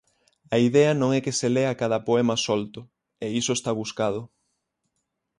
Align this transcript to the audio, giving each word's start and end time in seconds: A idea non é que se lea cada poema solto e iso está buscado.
A 0.55 0.57
idea 0.67 0.91
non 1.01 1.09
é 1.17 1.19
que 1.25 1.37
se 1.39 1.47
lea 1.55 1.79
cada 1.81 1.99
poema 2.07 2.35
solto 2.45 2.81
e 3.25 3.27
iso 3.41 3.51
está 3.55 3.71
buscado. 3.81 4.21